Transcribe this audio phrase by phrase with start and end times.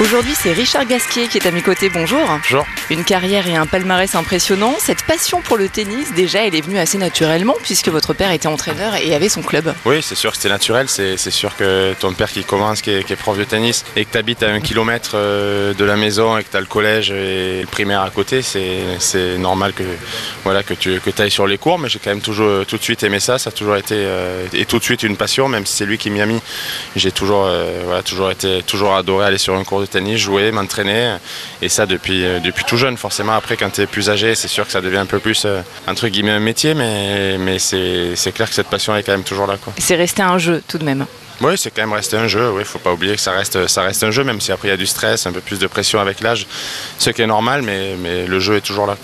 [0.00, 1.90] Aujourd'hui, c'est Richard Gasquier qui est à mes côtés.
[1.90, 2.26] Bonjour.
[2.26, 2.66] Bonjour.
[2.88, 4.74] Une carrière et un palmarès impressionnant.
[4.78, 8.46] Cette passion pour le tennis, déjà, elle est venue assez naturellement puisque votre père était
[8.46, 9.74] entraîneur et avait son club.
[9.84, 10.88] Oui, c'est sûr que c'était naturel.
[10.88, 14.16] C'est sûr que ton père qui commence, qui est, prof de tennis et que tu
[14.16, 17.60] habites à un kilomètre euh, de la maison et que tu as le collège et
[17.60, 19.84] le primaire à côté, c'est normal que,
[20.44, 21.78] voilà, que tu que ailles sur les cours.
[21.78, 23.36] Mais j'ai quand même toujours tout de suite aimé ça.
[23.36, 25.98] Ça a toujours été euh, et tout de suite une passion, même si c'est lui
[25.98, 26.40] qui m'y a mis.
[26.96, 31.16] J'ai toujours, euh, voilà, toujours été, toujours adoré aller sur un cours de jouer, m'entraîner.
[31.62, 32.96] Et ça depuis, euh, depuis tout jeune.
[32.96, 35.44] Forcément, après, quand tu es plus âgé, c'est sûr que ça devient un peu plus,
[35.44, 36.74] euh, entre guillemets, un métier.
[36.74, 39.56] Mais, mais c'est clair que cette passion est quand même toujours là.
[39.78, 41.06] C'est resté un jeu tout de même.
[41.40, 42.50] Oui, c'est quand même resté un jeu.
[42.50, 44.70] Oui, faut pas oublier que ça reste, ça reste un jeu, même si après il
[44.72, 46.46] y a du stress, un peu plus de pression avec l'âge,
[46.98, 48.96] ce qui est normal, mais, mais le jeu est toujours là.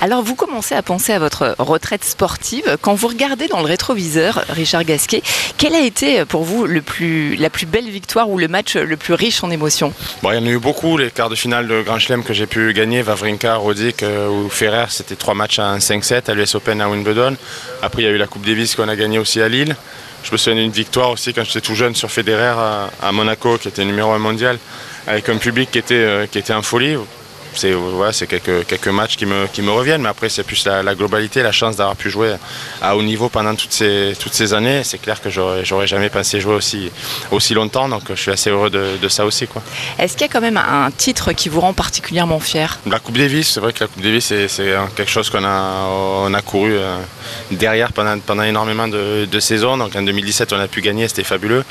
[0.00, 2.76] Alors, vous commencez à penser à votre retraite sportive.
[2.82, 5.22] Quand vous regardez dans le rétroviseur, Richard Gasquet,
[5.56, 8.96] quelle a été pour vous le plus, la plus belle victoire ou le match le
[8.96, 9.92] plus riche en émotions?
[10.22, 10.98] Bon, Il y en a eu beaucoup.
[10.98, 14.48] Les quarts de finale de Grand Chelem que j'ai pu gagner, Vavrinka, Roddick euh, ou
[14.50, 17.36] Ferrer, c'était trois matchs à 5-7 à l'US Open à Wimbledon.
[17.82, 19.74] Après, il y a eu la Coupe Davis qu'on a gagnée aussi à Lille.
[20.24, 22.54] Je me souviens d'une victoire aussi quand j'étais tout jeune sur Federer
[23.00, 24.58] à, Monaco, qui était numéro 1 mondial,
[25.06, 26.96] avec un public qui était, euh, qui était en folie
[27.58, 31.42] c'est quelques, quelques matchs qui me, qui me reviennent, mais après c'est plus la, globalité,
[31.42, 32.34] la chance d'avoir pu jouer
[32.82, 34.82] à haut niveau pendant toutes ces, toutes ces années.
[34.84, 36.90] C'est clair que j'aurais jamais pensé jouer aussi,
[37.30, 39.46] aussi longtemps, donc je suis assez heureux de, ça aussi.
[39.98, 42.78] Est-ce qu'il y a quand même un titre qui vous rend particulièrement fier?
[42.86, 46.34] La Coupe Davis, c'est vrai que la Coupe Davis c'est quelque chose qu'on a, on
[46.34, 46.98] a couru euh,
[47.50, 49.76] derrière pendant, pendant énormément de, saisons.
[49.76, 51.64] Donc en 2017 on a pu gagner, c'était fabuleux.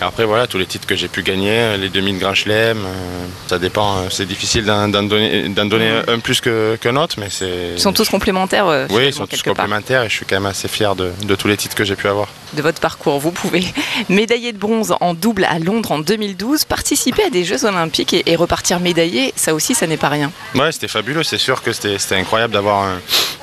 [0.00, 3.58] après voilà, tous les titres que j'ai pu gagner, les 2000 Grand Chelem, euh, ça
[3.58, 7.72] dépend, euh, c'est difficile d'en donner d'en donner un plus qu'un autre, mais c'est.
[7.74, 8.66] Ils sont tous complémentaires.
[8.66, 11.48] Euh, oui, ils sont tous complémentaires et je suis quand même assez fier de, tous
[11.48, 12.28] les titres que j'ai pu avoir.
[12.54, 13.64] De votre parcours, vous pouvez
[14.08, 18.36] médailler de bronze en double à Londres en 2012, participer à des Jeux Olympiques et,
[18.36, 20.30] repartir médaillé, ça aussi, ça n'est pas rien.
[20.54, 21.22] Ouais, c'était fabuleux.
[21.22, 22.86] C'est sûr que c'était incroyable d'avoir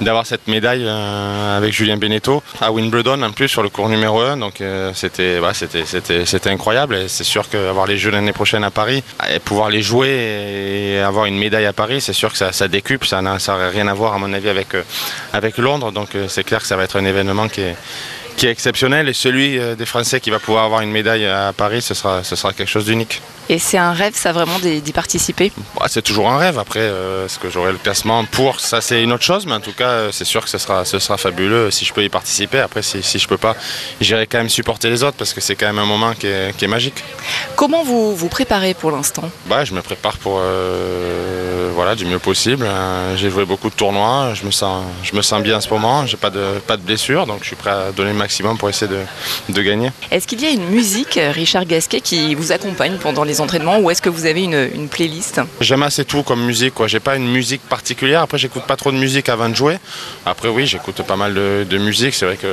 [0.01, 4.19] d'avoir cette médaille euh, avec Julien Beneteau à Wimbledon en plus sur le cours numéro
[4.19, 4.37] 1.
[4.37, 5.39] Donc euh, c'était
[6.25, 9.81] c'était incroyable et c'est sûr qu'avoir les Jeux l'année prochaine à Paris et pouvoir les
[9.81, 13.37] jouer et avoir une médaille à Paris, c'est sûr que ça, ça décuple, ça n'a
[13.69, 14.83] rien à voir à mon avis avec, euh,
[15.33, 15.91] avec Londres.
[15.91, 17.75] Donc c'est clair que ça va être un événement qui est
[18.37, 21.81] qui est exceptionnel et celui des Français qui va pouvoir avoir une médaille à Paris,
[21.81, 23.21] ce sera, ce sera quelque chose d'unique.
[23.51, 25.51] Et c'est un rêve, ça vraiment, d'y participer?
[25.75, 26.57] Bah, C'est toujours un rêve.
[26.57, 29.45] Après, euh, est-ce que j'aurai le classement pour Ça, c'est une autre chose.
[29.45, 31.93] Mais en tout cas, euh, c'est sûr que ce sera, ce sera fabuleux si je
[31.93, 32.59] peux y participer.
[32.59, 33.57] Après, si, si je peux pas,
[33.99, 36.55] j'irai quand même supporter les autres parce que c'est quand même un moment qui est,
[36.55, 37.03] qui est magique.
[37.57, 39.29] Comment vous vous préparez pour l'instant?
[39.47, 41.50] Bah, Je me prépare pour euh,
[41.81, 42.67] voilà, du mieux possible.
[43.15, 44.35] J'ai joué beaucoup de tournois.
[44.35, 46.05] Je me sens, je me sens bien en ce moment.
[46.05, 47.25] J'ai pas de, pas de blessure.
[47.25, 48.99] Donc, je suis prêt à donner le maximum pour essayer de,
[49.51, 49.89] de gagner.
[50.11, 53.89] Est-ce qu'il y a une musique, Richard Gasquet, qui vous accompagne pendant les entraînements ou
[53.89, 55.41] est-ce que vous avez une, playlist?
[55.59, 56.75] J'aime assez tout comme musique.
[56.75, 56.85] Quoi.
[56.87, 58.21] J'ai pas une musique particulière.
[58.21, 59.79] Après, j'écoute pas trop de musique avant de jouer.
[60.27, 62.13] Après, oui, j'écoute pas mal de, de musique.
[62.13, 62.47] C'est vrai que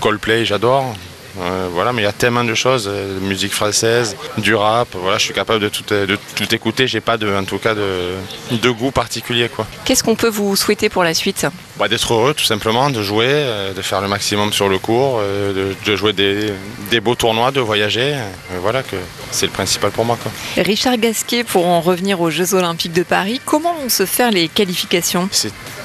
[0.00, 0.94] Coldplay, j'adore.
[1.38, 4.88] Euh, voilà, mais il y a tellement de choses, euh, de musique française, du rap.
[4.94, 6.86] Voilà, je suis capable de tout, euh, de tout écouter.
[6.86, 8.14] J'ai pas de, en tout cas de,
[8.50, 9.66] de goût particulier, quoi.
[9.84, 11.46] Qu'est-ce qu'on peut vous souhaiter pour la suite?
[11.78, 15.96] Bah, D'être heureux, tout simplement, de jouer, de faire le maximum sur le cours, de,
[15.96, 16.52] jouer des,
[16.90, 18.16] des, beaux tournois, de voyager.
[18.60, 18.96] voilà, que
[19.30, 20.18] c'est le principal pour moi.
[20.22, 20.62] Quoi.
[20.62, 24.48] Richard Gasquet, pour en revenir aux Jeux Olympiques de Paris, comment vont se faire les
[24.48, 25.28] qualifications?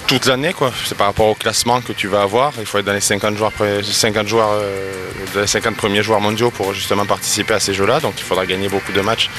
[0.07, 0.53] Toute l'année.
[0.53, 0.71] quoi.
[0.85, 2.53] C'est par rapport au classement que tu vas avoir.
[2.59, 3.51] Il faut être dans les 50 joueurs,
[3.83, 4.93] 50 joueurs, euh,
[5.35, 7.99] les 50 premiers joueurs mondiaux pour justement participer à ces jeux-là.
[7.99, 9.29] Donc il faudra gagner beaucoup de matchs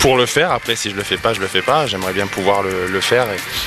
[0.00, 0.52] pour le faire.
[0.52, 1.86] Après, si je le fais pas, je le fais pas.
[1.86, 3.26] J'aimerais bien pouvoir le, faire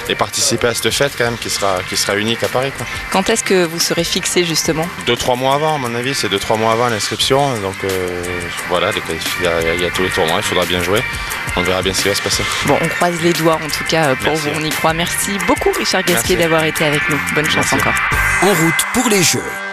[0.10, 2.72] et, participer à cette fête quand même qui sera, qui sera unique à Paris.
[2.76, 2.86] Quoi.
[3.12, 4.88] Quand est-ce que vous serez fixé justement?
[5.06, 6.14] Deux, trois mois avant, à mon avis.
[6.14, 7.54] C'est deux, trois mois avant l'inscription.
[7.60, 8.24] Donc euh,
[8.70, 8.92] voilà,
[9.40, 10.38] il y, a tous les tournois.
[10.38, 11.02] Il faudra bien jouer.
[11.56, 12.44] On verra bien ce qui va se passer.
[12.66, 14.50] Bon, on croise les doigts en tout cas pour vous.
[14.56, 14.94] On y croit.
[14.94, 17.20] Merci beaucoup, Richard Gasquet, d'avoir été avec nous.
[17.36, 17.94] Bonne chance encore.
[18.44, 19.71] En route pour les Jeux.